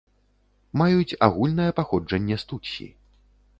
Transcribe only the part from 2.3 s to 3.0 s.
з тутсі.